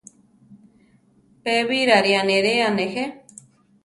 Pe 1.43 1.55
Birari 1.67 2.11
aniría 2.21 2.67
nejé. 2.79 3.05